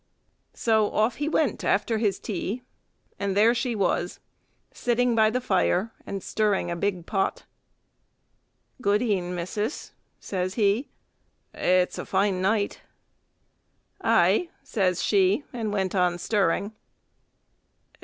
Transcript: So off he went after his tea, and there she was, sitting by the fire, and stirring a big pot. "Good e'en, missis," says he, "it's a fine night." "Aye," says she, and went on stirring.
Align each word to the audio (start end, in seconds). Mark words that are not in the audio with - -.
So 0.55 0.91
off 0.93 1.17
he 1.17 1.29
went 1.29 1.63
after 1.63 1.99
his 1.99 2.19
tea, 2.19 2.63
and 3.19 3.37
there 3.37 3.53
she 3.53 3.75
was, 3.75 4.19
sitting 4.71 5.13
by 5.13 5.29
the 5.29 5.39
fire, 5.39 5.91
and 6.07 6.23
stirring 6.23 6.71
a 6.71 6.75
big 6.75 7.05
pot. 7.05 7.45
"Good 8.81 9.03
e'en, 9.03 9.35
missis," 9.35 9.93
says 10.19 10.55
he, 10.55 10.89
"it's 11.53 11.99
a 11.99 12.05
fine 12.07 12.41
night." 12.41 12.81
"Aye," 14.03 14.49
says 14.63 15.03
she, 15.03 15.43
and 15.53 15.71
went 15.71 15.93
on 15.93 16.17
stirring. 16.17 16.71